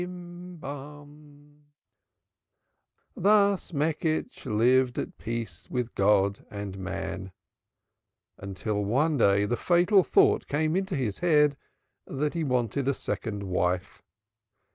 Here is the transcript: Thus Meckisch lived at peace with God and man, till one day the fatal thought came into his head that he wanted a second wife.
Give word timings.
Thus 0.01 1.03
Meckisch 3.71 4.47
lived 4.47 4.97
at 4.97 5.19
peace 5.19 5.67
with 5.69 5.93
God 5.93 6.43
and 6.49 6.79
man, 6.79 7.31
till 8.55 8.83
one 8.83 9.17
day 9.17 9.45
the 9.45 9.55
fatal 9.57 10.03
thought 10.03 10.47
came 10.47 10.75
into 10.75 10.95
his 10.95 11.19
head 11.19 11.55
that 12.07 12.33
he 12.33 12.43
wanted 12.43 12.87
a 12.87 12.95
second 12.95 13.43
wife. 13.43 14.01